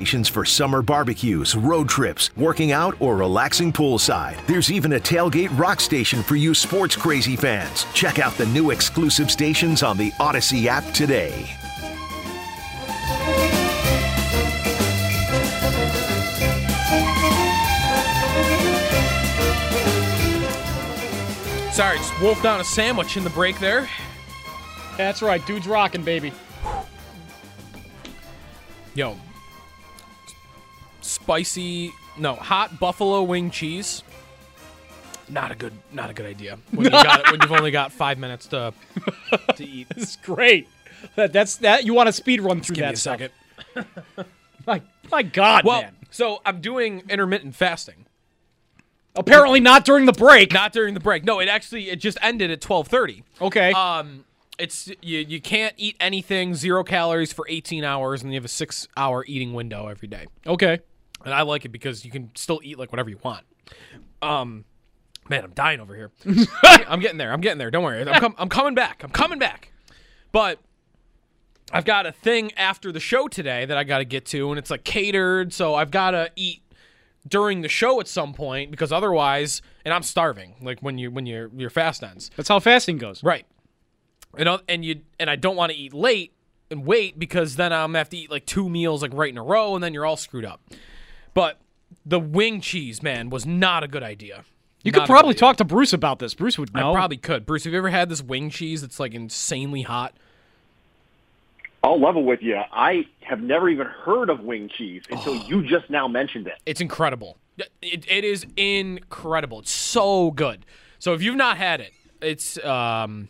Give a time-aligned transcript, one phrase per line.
[0.00, 4.44] For summer barbecues, road trips, working out, or relaxing poolside.
[4.46, 7.84] There's even a tailgate rock station for you sports crazy fans.
[7.92, 11.44] Check out the new exclusive stations on the Audacy app today.
[21.72, 23.86] Sorry, just wolfed down a sandwich in the break there.
[24.96, 26.32] That's right, dude's rocking, baby.
[28.94, 29.14] Yo,
[31.22, 34.02] spicy, no, hot buffalo wing cheese.
[35.28, 37.92] Not a good, not a good idea when you got it, when you've only got
[37.92, 38.72] five minutes to
[39.56, 39.86] to eat.
[39.94, 40.68] This is great.
[41.16, 41.84] That, that's that.
[41.84, 43.20] You want to speed run through Give me that a stuff.
[43.20, 43.86] second.
[44.66, 45.96] My, my God, Well, man.
[46.10, 48.04] so I'm doing intermittent fasting.
[49.16, 50.52] Apparently not during the break.
[50.52, 51.24] Not during the break.
[51.24, 53.22] No, it actually it just ended at 12:30.
[53.40, 53.72] Okay.
[53.72, 54.24] Um,
[54.58, 58.48] it's you you can't eat anything zero calories for 18 hours, and you have a
[58.48, 60.26] six hour eating window every day.
[60.46, 60.80] okay.
[61.24, 63.44] And I like it because you can still eat like whatever you want.
[64.22, 64.64] Um,
[65.28, 66.10] man, I'm dying over here.
[66.64, 67.32] I'm getting there.
[67.32, 67.70] I'm getting there.
[67.70, 68.00] Don't worry.
[68.08, 69.02] I'm, com- I'm coming back.
[69.04, 69.72] I'm coming back.
[70.32, 70.58] But
[71.72, 74.58] I've got a thing after the show today that I got to get to, and
[74.58, 76.62] it's like catered, so I've got to eat
[77.28, 80.54] during the show at some point because otherwise, and I'm starving.
[80.62, 83.22] Like when you when your your fast ends, That's how fasting goes.
[83.22, 83.46] right?
[84.38, 86.32] And I'll- and you and I don't want to eat late
[86.70, 89.38] and wait because then I'm gonna have to eat like two meals like right in
[89.38, 90.60] a row, and then you're all screwed up.
[91.34, 91.58] But
[92.04, 94.44] the wing cheese, man, was not a good idea.
[94.82, 96.34] You Not could probably talk to Bruce about this.
[96.34, 96.92] Bruce would know.
[96.92, 97.44] I probably could.
[97.44, 100.14] Bruce, have you ever had this wing cheese that's like insanely hot?
[101.82, 102.56] I'll level with you.
[102.72, 106.54] I have never even heard of wing cheese until you just now mentioned it.
[106.66, 107.38] It's incredible.
[107.82, 109.60] It, it is incredible.
[109.60, 110.64] It's so good.
[110.98, 113.28] So if you've not had it, it's um,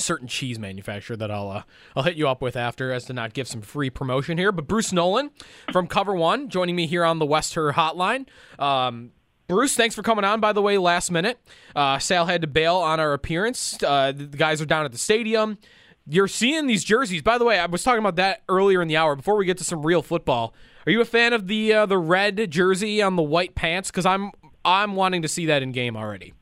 [0.00, 1.62] certain cheese manufacturer that I'll uh,
[1.94, 4.52] I'll hit you up with after, as to not give some free promotion here.
[4.52, 5.30] But Bruce Nolan
[5.72, 8.26] from Cover One joining me here on the Wester Hotline.
[8.58, 9.12] Um,
[9.48, 10.40] Bruce, thanks for coming on.
[10.40, 11.38] By the way, last minute,
[11.74, 13.82] uh, Sal had to bail on our appearance.
[13.82, 15.58] Uh, the guys are down at the stadium.
[16.06, 17.22] You're seeing these jerseys.
[17.22, 19.16] By the way, I was talking about that earlier in the hour.
[19.16, 20.54] Before we get to some real football,
[20.86, 23.90] are you a fan of the uh, the red jersey on the white pants?
[23.90, 24.30] Because I'm
[24.64, 26.32] I'm wanting to see that in game already.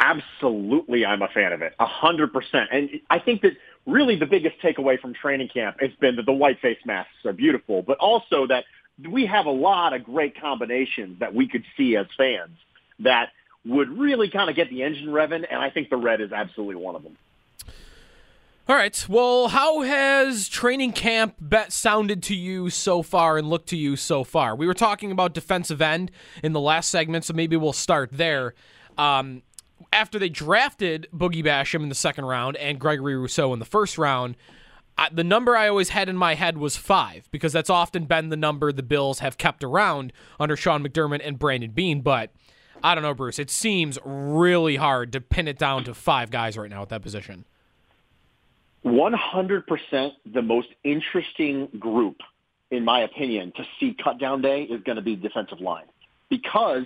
[0.00, 2.68] Absolutely, I'm a fan of it, a hundred percent.
[2.72, 3.52] And I think that
[3.86, 7.32] really the biggest takeaway from training camp has been that the white face masks are
[7.32, 8.64] beautiful, but also that
[9.10, 12.56] we have a lot of great combinations that we could see as fans
[13.00, 13.30] that
[13.64, 15.44] would really kind of get the engine revving.
[15.50, 17.16] And I think the red is absolutely one of them.
[18.66, 19.04] All right.
[19.10, 23.94] Well, how has training camp bet sounded to you so far and looked to you
[23.96, 24.56] so far?
[24.56, 26.10] We were talking about defensive end
[26.42, 28.54] in the last segment, so maybe we'll start there.
[28.96, 29.42] Um,
[29.94, 33.96] after they drafted Boogie Basham in the second round and Gregory Rousseau in the first
[33.96, 34.36] round,
[34.98, 38.28] I, the number I always had in my head was five because that's often been
[38.28, 42.00] the number the Bills have kept around under Sean McDermott and Brandon Beane.
[42.00, 42.32] But
[42.82, 43.38] I don't know, Bruce.
[43.38, 47.02] It seems really hard to pin it down to five guys right now at that
[47.02, 47.44] position.
[48.84, 52.16] 100% the most interesting group,
[52.70, 55.86] in my opinion, to see cut down day is going to be defensive line.
[56.28, 56.84] Because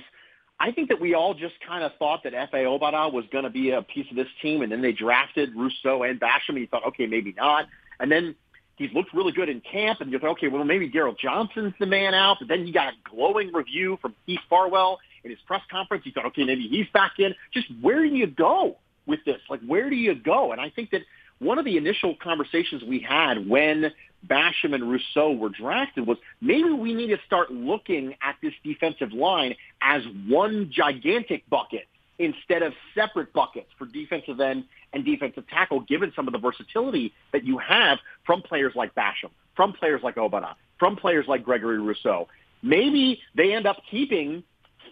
[0.60, 3.50] I think that we all just kind of thought that Efe Obada was going to
[3.50, 6.66] be a piece of this team, and then they drafted Rousseau and Basham, and you
[6.66, 7.66] thought, okay, maybe not.
[8.00, 8.34] And then
[8.76, 11.86] he's looked really good in camp, and you thought, okay, well, maybe Darryl Johnson's the
[11.86, 12.38] man out.
[12.40, 16.04] But then he got a glowing review from Keith Farwell in his press conference.
[16.06, 17.34] You thought, okay, maybe he's back in.
[17.52, 19.40] Just where do you go with this?
[19.48, 20.50] Like, where do you go?
[20.50, 21.02] And I think that
[21.38, 23.92] one of the initial conversations we had when
[24.26, 29.12] Basham and Rousseau were drafted was maybe we need to start looking at this defensive
[29.12, 31.86] line as one gigantic bucket
[32.18, 37.12] instead of separate buckets for defensive end and defensive tackle, given some of the versatility
[37.32, 41.78] that you have from players like Basham, from players like Obada, from players like Gregory
[41.78, 42.26] Rousseau.
[42.62, 44.42] Maybe they end up keeping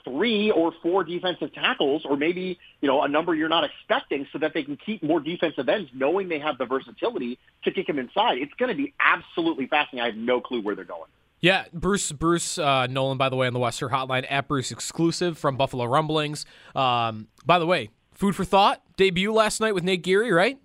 [0.07, 4.39] three or four defensive tackles, or maybe you know a number you're not expecting, so
[4.39, 7.99] that they can keep more defensive ends, knowing they have the versatility to kick them
[7.99, 8.39] inside.
[8.39, 10.01] It's going to be absolutely fascinating.
[10.01, 11.11] I have no clue where they're going.
[11.41, 15.37] Yeah, Bruce Bruce uh, Nolan, by the way, on the Western Hotline at Bruce exclusive
[15.37, 16.47] from Buffalo Rumblings.
[16.75, 20.59] Um, by the way, food for thought debut last night with Nate Geary, right?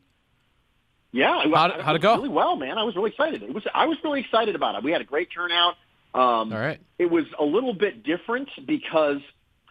[1.11, 2.15] Yeah, how'd, how'd it go?
[2.15, 2.77] Really well, man.
[2.77, 3.43] I was really excited.
[3.43, 4.83] It was I was really excited about it.
[4.83, 5.75] We had a great turnout.
[6.13, 6.79] Um, All right.
[6.99, 9.21] It was a little bit different because,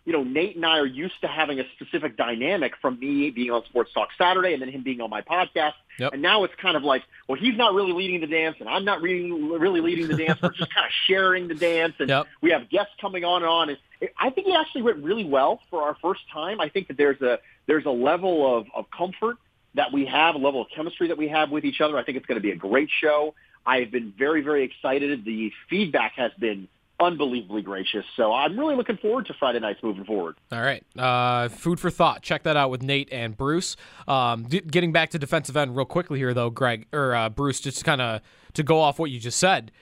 [0.05, 3.51] you know, Nate and I are used to having a specific dynamic from me being
[3.51, 5.75] on Sports Talk Saturday and then him being on my podcast.
[5.99, 6.15] Yep.
[6.15, 8.85] And now it's kind of like, well, he's not really leading the dance and I'm
[8.87, 10.41] not really, really leading the dance.
[10.43, 12.27] We're just kind of sharing the dance and Yep.
[12.41, 13.69] we have guests coming on and on.
[13.69, 16.61] And it, I think it actually went really well for our first time.
[16.61, 19.37] I think that there's a, there's a level of, of comfort
[19.75, 21.97] that we have, a level of chemistry that we have with each other.
[21.99, 23.35] I think it's going to be a great show.
[23.67, 25.25] I've been very, very excited.
[25.25, 26.69] The feedback has been
[27.01, 28.05] unbelievably gracious.
[28.17, 30.37] So I'm really looking forward to Friday nights moving forward.
[30.53, 30.85] All right.
[30.97, 32.23] Uh, food for thought.
[32.23, 33.77] Check that out with Nate and Bruce.
[34.07, 37.61] Um, d- getting back to defensive end real quickly here, though, Greg or uh, Bruce,
[37.61, 38.21] just kind of
[38.53, 39.73] to go off what you just said.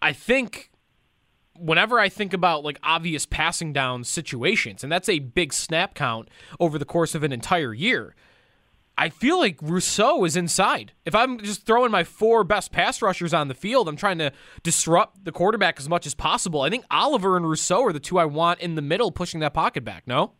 [0.00, 0.70] I think
[1.58, 6.28] whenever I think about like obvious passing down situations, and that's a big snap count
[6.60, 8.14] over the course of an entire year.
[9.00, 10.90] I feel like Rousseau is inside.
[11.04, 14.32] If I'm just throwing my four best pass rushers on the field, I'm trying to
[14.64, 16.62] disrupt the quarterback as much as possible.
[16.62, 19.54] I think Oliver and Rousseau are the two I want in the middle pushing that
[19.54, 20.32] pocket back, no?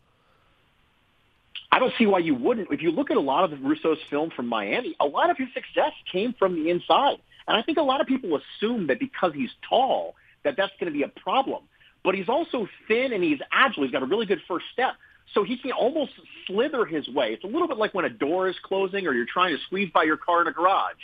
[1.71, 2.69] I don't see why you wouldn't.
[2.69, 5.47] If you look at a lot of Rousseau's film from Miami, a lot of his
[5.53, 7.19] success came from the inside.
[7.47, 10.91] And I think a lot of people assume that because he's tall, that that's going
[10.91, 11.63] to be a problem.
[12.03, 13.83] But he's also thin and he's agile.
[13.83, 14.95] He's got a really good first step.
[15.33, 16.11] So he can almost
[16.47, 17.33] slither his way.
[17.33, 19.89] It's a little bit like when a door is closing or you're trying to squeeze
[19.93, 20.95] by your car in a garage.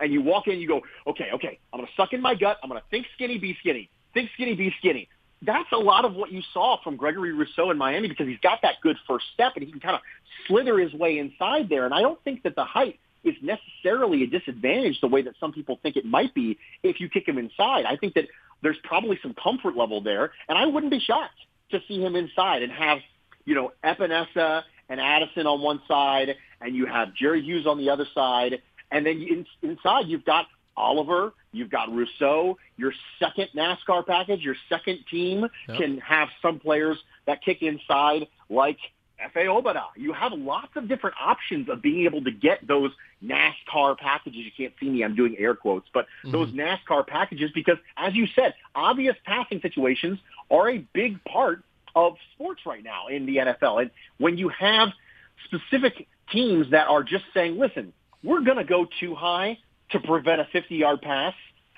[0.00, 2.58] And you walk in, you go, okay, okay, I'm going to suck in my gut.
[2.62, 3.90] I'm going to think skinny, be skinny.
[4.12, 5.08] Think skinny, be skinny.
[5.42, 8.60] That's a lot of what you saw from Gregory Rousseau in Miami because he's got
[8.62, 10.00] that good first step and he can kind of
[10.48, 11.84] slither his way inside there.
[11.84, 15.52] And I don't think that the height is necessarily a disadvantage the way that some
[15.52, 17.84] people think it might be if you kick him inside.
[17.84, 18.24] I think that
[18.62, 20.32] there's probably some comfort level there.
[20.48, 21.38] And I wouldn't be shocked
[21.70, 22.98] to see him inside and have
[23.44, 27.90] you know, Epenesa and Addison on one side, and you have Jerry Hughes on the
[27.90, 28.60] other side,
[28.90, 30.46] and then in, inside you've got
[30.76, 32.58] Oliver, you've got Rousseau.
[32.76, 35.78] Your second NASCAR package, your second team Yep.
[35.78, 38.78] can have some players that kick inside, like
[39.20, 39.84] Efe Obada.
[39.96, 42.90] You have lots of different options of being able to get those
[43.24, 44.40] NASCAR packages.
[44.44, 46.32] You can't see me, I'm doing air quotes, but mm-hmm.
[46.32, 50.18] those NASCAR packages because, as you said, obvious passing situations
[50.50, 51.62] are a big part
[51.94, 53.82] of sports right now in the NFL.
[53.82, 54.88] And when you have
[55.44, 57.92] specific teams that are just saying, listen,
[58.22, 59.58] we're going to go two high
[59.90, 61.34] to prevent a 50-yard pass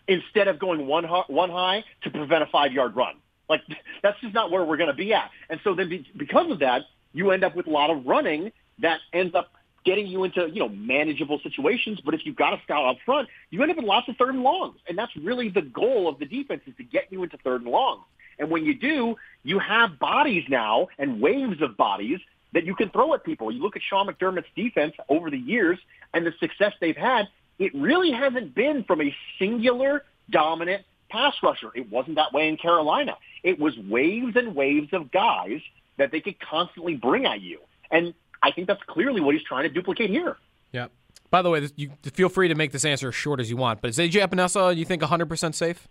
[0.09, 3.17] instead of going one, one high to prevent a five-yard run.
[3.49, 3.63] Like,
[4.03, 5.31] that's just not where we're going to be at.
[5.51, 8.53] And so then be, because of that, you end up with a lot of running
[8.81, 9.51] that ends up
[9.85, 12.01] getting you into, you know, manageable situations.
[12.05, 14.35] But if you've got a scout up front, you end up with lots of third
[14.35, 14.79] and longs.
[14.89, 17.71] And that's really the goal of the defense is to get you into third and
[17.71, 18.03] longs.
[18.39, 22.21] And when you do, you have bodies now and waves of bodies
[22.53, 23.51] that you can throw at people.
[23.51, 25.79] You look at Sean McDermott's defense over the years
[26.15, 27.29] and the success they've had.
[27.59, 31.71] It really hasn't been from a singular dominant pass rusher.
[31.75, 33.17] It wasn't that way in Carolina.
[33.43, 35.61] It was waves and waves of guys
[35.99, 37.61] that they could constantly bring at you.
[37.91, 40.37] And I think that's clearly what he's trying to duplicate here.
[40.73, 40.89] Yeah.
[41.31, 43.81] By the way, you feel free to make this answer as short as you want,
[43.81, 45.89] but is AJ Epenesa, you think 100% safe?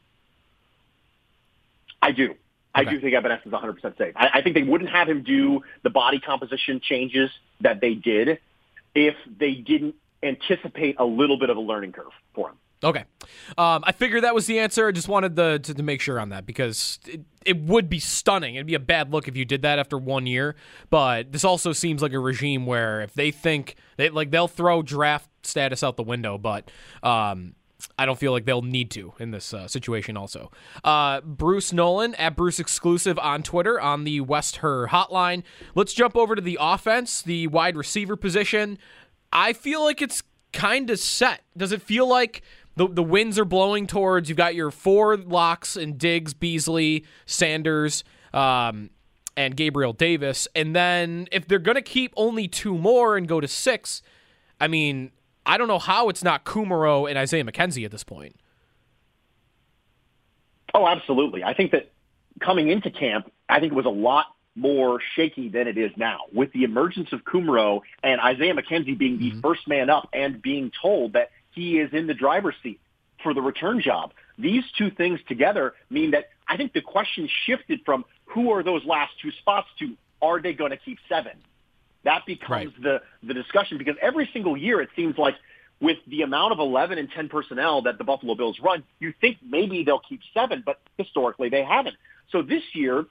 [2.05, 2.35] I do.
[2.74, 2.89] I Okay.
[2.91, 4.13] do think Epenesa is 100% safe.
[4.17, 7.29] I, I think they wouldn't have him do the body composition changes
[7.62, 8.39] that they did
[8.93, 12.55] if they didn't anticipate a little bit of a learning curve for him.
[12.83, 13.05] Okay.
[13.57, 14.88] Um, I figured that was the answer.
[14.88, 18.00] I just wanted the, to, to make sure on that because it, it would be
[18.00, 18.55] stunning.
[18.55, 20.55] It'd be a bad look if you did that after one year.
[20.89, 24.81] But this also seems like a regime where if they think they like they'll throw
[24.83, 26.38] draft status out the window.
[26.38, 26.69] But
[27.01, 27.55] um,
[27.98, 30.17] I don't feel like they'll need to in this uh, situation.
[30.17, 30.51] Also,
[30.84, 35.44] uh, Bruce Nolan at Bruce Exclusive on Twitter on the West Her hotline.
[35.75, 38.77] Let's jump over to the offense, the wide receiver position.
[39.32, 41.41] I feel like it's kind of set.
[41.58, 42.41] Does it feel like
[42.75, 44.29] the the winds are blowing towards?
[44.29, 48.03] You've got your four locks and Diggs, Beasley, Sanders.
[48.34, 48.89] Um,
[49.38, 50.48] and Gabriel Davis.
[50.55, 54.01] And then if they're going to keep only two more and go to six,
[54.60, 55.12] I mean,
[55.45, 58.35] I don't know how it's not Kumerow and Isaiah McKenzie at this point.
[60.73, 61.43] Oh, absolutely.
[61.43, 61.91] I think that
[62.41, 64.25] coming into camp, I think it was a lot
[64.55, 66.21] more shaky than it is now.
[66.33, 69.41] With the emergence of Kumerow and Isaiah McKenzie being the mm-hmm.
[69.41, 72.79] first man up and being told that he is in the driver's seat
[73.21, 74.13] for the return job.
[74.37, 78.83] These two things together mean that I think the question shifted from who are those
[78.85, 81.33] last two spots to are they going to keep seven?
[82.05, 82.81] That becomes right.
[82.81, 85.35] the, the discussion because every single year it seems like
[85.81, 89.38] with the amount of 11 and 10 personnel that the Buffalo Bills run, you think
[89.45, 91.95] maybe they'll keep seven, but historically they haven't.
[92.31, 93.05] So this year,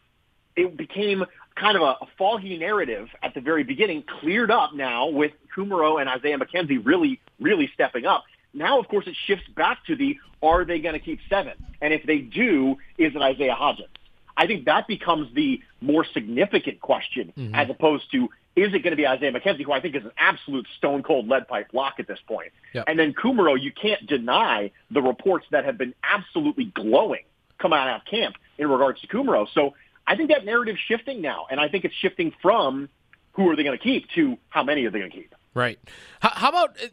[0.56, 1.24] it became
[1.56, 6.00] kind of a, a foggy narrative at the very beginning, cleared up now with Kumerow
[6.00, 8.24] and Isaiah McKenzie really, really stepping up.
[8.52, 11.54] Now, of course, it shifts back to the are they going to keep seven?
[11.80, 13.88] And if they do, is it Isaiah Hodgins?
[14.36, 17.54] I think that becomes the more significant question mm-hmm.
[17.54, 20.12] as opposed to is it going to be Isaiah McKenzie, who I think is an
[20.16, 22.52] absolute stone cold lead pipe lock at this point.
[22.73, 22.84] Yep.
[22.87, 27.25] And then Kumerow, you can't deny the reports that have been absolutely glowing
[27.58, 29.49] coming out of camp in regards to Kumerow.
[29.52, 29.75] So
[30.06, 32.88] I think that narrative's shifting now, and I think it's shifting from
[33.32, 35.34] who are they going to keep to how many are they going to keep.
[35.54, 35.78] Right.
[36.20, 36.88] How, how about uh,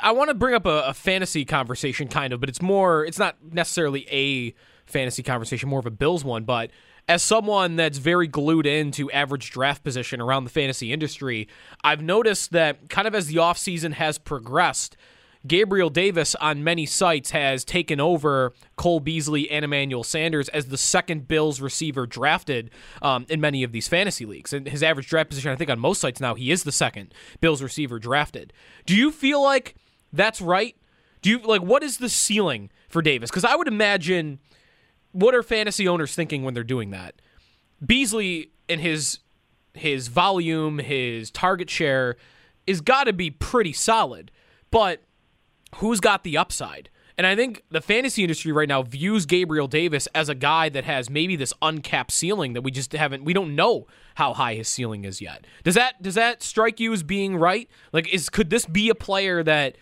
[0.00, 3.18] I want to bring up a, a, fantasy conversation, kind of, but it's more, it's
[3.18, 4.54] not necessarily a
[4.86, 6.44] fantasy conversation, more of a Bills one.
[6.44, 6.70] But
[7.08, 11.48] as someone that's very glued into average draft position around the fantasy industry,
[11.82, 14.96] I've noticed that kind of as the offseason has progressed,
[15.46, 20.76] Gabriel Davis on many sites has taken over Cole Beasley and Emmanuel Sanders as the
[20.76, 24.52] second Bills receiver drafted um, in many of these fantasy leagues.
[24.52, 27.14] And his average draft position, I think on most sites now, he is the second
[27.40, 28.52] Bills receiver drafted.
[28.84, 29.76] Do you feel like
[30.12, 30.76] that's right?
[31.22, 33.30] Do you like what is the ceiling for Davis?
[33.30, 34.40] Because I would imagine
[35.12, 37.20] what are fantasy owners thinking when they're doing that?
[37.84, 39.18] Beasley and his
[39.74, 42.16] his volume, his target share
[42.66, 44.30] is got to be pretty solid.
[44.70, 45.02] But
[45.76, 46.90] who's got the upside?
[47.16, 50.84] And I think the fantasy industry right now views Gabriel Davis as a guy that
[50.84, 54.68] has maybe this uncapped ceiling that we just haven't we don't know how high his
[54.68, 55.46] ceiling is yet.
[55.62, 57.68] Does that does that strike you as being right?
[57.92, 59.76] Like is could this be a player that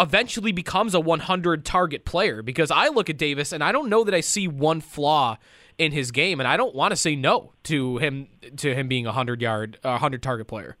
[0.00, 4.02] eventually becomes a 100 target player because I look at Davis and I don't know
[4.04, 5.36] that I see one flaw
[5.78, 9.06] in his game and I don't want to say no to him to him being
[9.06, 10.76] a 100 yard a 100 target player.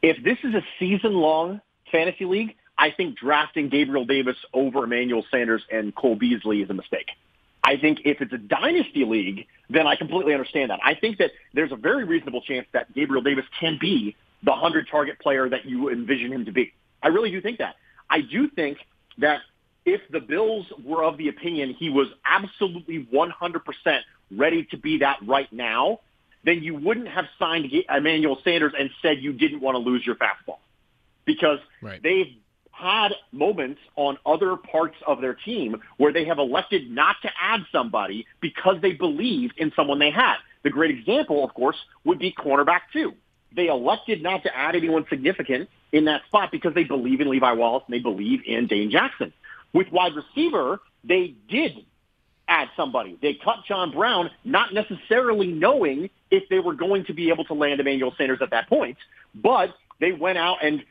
[0.00, 1.60] If this is a season long
[1.90, 6.74] fantasy league, I think drafting Gabriel Davis over Emmanuel Sanders and Cole Beasley is a
[6.74, 7.08] mistake.
[7.64, 10.78] I think if it's a dynasty league, then I completely understand that.
[10.84, 14.88] I think that there's a very reasonable chance that Gabriel Davis can be the 100
[14.88, 16.72] target player that you envision him to be.
[17.02, 17.76] I really do think that.
[18.10, 18.78] I do think
[19.18, 19.40] that
[19.84, 24.00] if the Bills were of the opinion he was absolutely 100%
[24.30, 26.00] ready to be that right now,
[26.44, 30.16] then you wouldn't have signed Emmanuel Sanders and said you didn't want to lose your
[30.16, 30.58] fastball
[31.24, 32.02] because right.
[32.02, 32.34] they've
[32.70, 37.60] had moments on other parts of their team where they have elected not to add
[37.72, 40.36] somebody because they believed in someone they had.
[40.62, 43.14] The great example, of course, would be cornerback two.
[43.54, 47.52] They elected not to add anyone significant in that spot because they believe in Levi
[47.52, 49.32] Wallace and they believe in Dane Jackson.
[49.72, 51.84] With wide receiver, they did
[52.48, 53.18] add somebody.
[53.20, 57.54] They cut John Brown, not necessarily knowing if they were going to be able to
[57.54, 58.96] land Emmanuel Sanders at that point,
[59.34, 60.82] but they went out and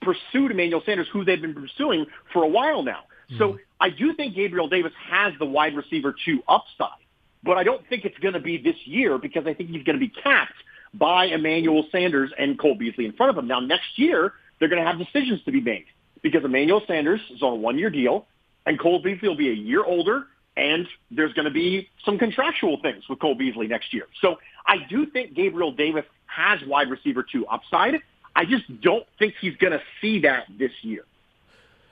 [0.00, 3.04] pursued Emmanuel Sanders, who they've been pursuing for a while now.
[3.30, 3.38] Mm-hmm.
[3.38, 7.04] So I do think Gabriel Davis has the wide receiver two upside,
[7.42, 9.98] but I don't think it's going to be this year because I think he's going
[9.98, 10.52] to be capped
[10.94, 13.46] by Emmanuel Sanders and Cole Beasley in front of him.
[13.46, 15.86] Now, next year, they're going to have decisions to be made
[16.22, 18.26] because Emmanuel Sanders is on a one-year deal
[18.66, 20.26] and Cole Beasley will be a year older
[20.56, 24.06] and there's going to be some contractual things with Cole Beasley next year.
[24.20, 27.94] So I do think Gabriel Davis has wide receiver two upside.
[28.34, 31.04] I just don't think he's going to see that this year.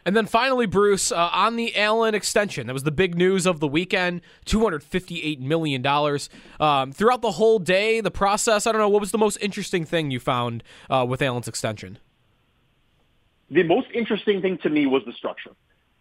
[0.06, 3.58] And then finally, Bruce, uh, on the Allen extension, that was the big news of
[3.58, 5.84] the weekend $258 million.
[6.60, 9.84] Um, throughout the whole day, the process, I don't know, what was the most interesting
[9.84, 11.98] thing you found uh, with Allen's extension?
[13.50, 15.50] The most interesting thing to me was the structure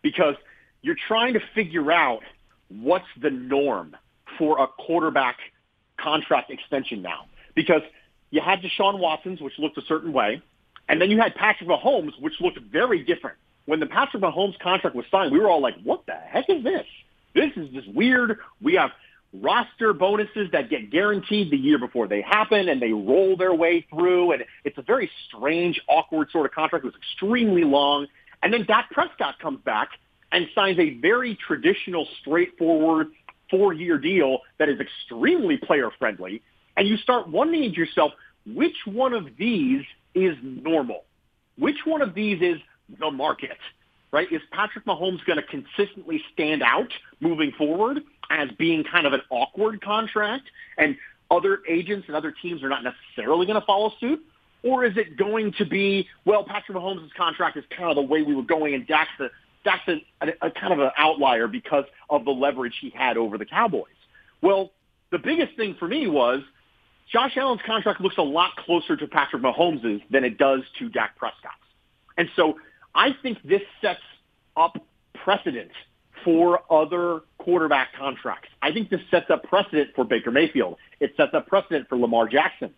[0.04, 0.36] because
[0.84, 2.22] you're trying to figure out
[2.68, 3.98] what's the norm
[4.38, 5.38] for a quarterback
[5.98, 7.26] contract extension now.
[7.56, 7.82] Because
[8.30, 10.44] you had Deshaun Watson's, which looked a certain way,
[10.88, 14.96] and then you had Patrick Mahomes, which looked very different when the Patrick Mahomes contract
[14.96, 16.86] was signed, we were all like, what the heck is this?
[17.34, 18.38] This is just weird.
[18.62, 18.92] We have
[19.34, 23.86] roster bonuses that get guaranteed the year before they happen and they roll their way
[23.90, 24.32] through.
[24.32, 26.86] And it's a very strange, awkward sort of contract.
[26.86, 28.08] It was extremely long.
[28.42, 29.90] And then Dak Prescott comes back
[30.32, 33.08] and signs a very traditional, straightforward
[33.50, 36.42] four-year deal that is extremely player-friendly.
[36.78, 38.12] And you start wondering to yourself,
[38.46, 41.04] which one of these is normal?
[41.58, 42.58] Which one of these is
[43.00, 43.58] the market?
[44.12, 44.32] Right?
[44.32, 48.00] Is Patrick Mahomes going to consistently stand out moving forward
[48.30, 50.46] as being kind of an awkward contract
[50.78, 50.96] and
[51.30, 54.22] other agents and other teams are not necessarily going to follow suit?
[54.64, 58.22] Or is it going to be, well, Patrick Mahomes' contract is kind of the way
[58.22, 59.28] we were going and Dak's a,
[59.64, 63.38] Dak's a, a, a kind of an outlier because of the leverage he had over
[63.38, 63.86] the Cowboys?
[64.42, 64.72] Well,
[65.12, 66.42] the biggest thing for me was
[67.12, 71.16] Josh Allen's contract looks a lot closer to Patrick Mahomes' than it does to Dak
[71.16, 71.56] Prescott's.
[72.18, 72.58] And so
[72.96, 74.00] I think this sets
[74.56, 74.78] up
[75.14, 75.72] precedent
[76.24, 78.50] for other quarterback contracts.
[78.62, 80.78] I think this sets up precedent for Baker Mayfield.
[81.00, 82.74] It sets up precedent for Lamar Jackson.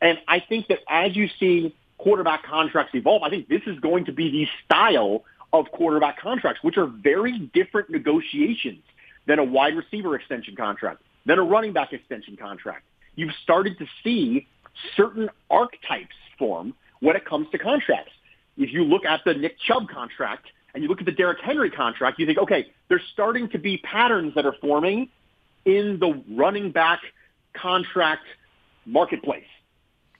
[0.00, 4.04] And I think that as you see quarterback contracts evolve, I think this is going
[4.06, 8.82] to be the style of quarterback contracts, which are very different negotiations
[9.26, 12.84] than a wide receiver extension contract, than a running back extension contract.
[13.16, 14.46] You've started to see
[14.96, 18.12] certain archetypes form when it comes to contracts.
[18.58, 21.70] If you look at the Nick Chubb contract and you look at the Derrick Henry
[21.70, 25.08] contract, you think, okay, there's starting to be patterns that are forming
[25.64, 27.00] in the running back
[27.54, 28.24] contract
[28.84, 29.46] marketplace.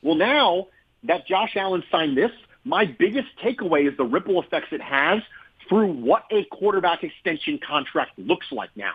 [0.02, 0.68] Well, now
[1.04, 2.30] that Josh Allen signed this,
[2.64, 5.22] my biggest takeaway is the ripple effects it has
[5.68, 8.92] through what a quarterback extension contract looks like now.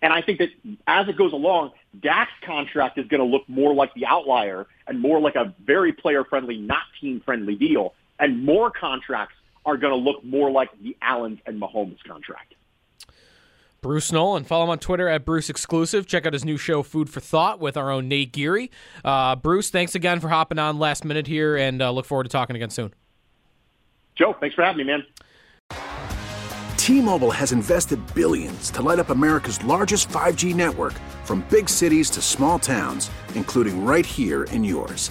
[0.00, 0.48] And I think that
[0.86, 5.00] as it goes along, Dak's contract is going to look more like the outlier and
[5.00, 7.94] more like a very player-friendly, not team-friendly deal.
[8.22, 9.34] And more contracts
[9.66, 12.54] are going to look more like the Allens and Mahomes contract.
[13.80, 14.44] Bruce Nolan.
[14.44, 16.06] Follow him on Twitter at Bruce Exclusive.
[16.06, 18.70] Check out his new show, Food for Thought, with our own Nate Geary.
[19.04, 22.28] Uh, Bruce, thanks again for hopping on last minute here, and uh, look forward to
[22.28, 22.94] talking again soon.
[24.14, 25.04] Joe, thanks for having me, man.
[26.76, 30.92] T-Mobile has invested billions to light up America's largest 5G network
[31.24, 35.10] from big cities to small towns, including right here in yours.